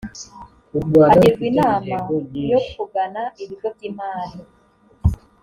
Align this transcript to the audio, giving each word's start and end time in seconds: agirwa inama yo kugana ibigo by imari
agirwa 1.09 1.43
inama 1.51 1.95
yo 2.51 2.59
kugana 2.71 3.21
ibigo 3.43 3.67
by 3.75 3.81
imari 3.89 4.37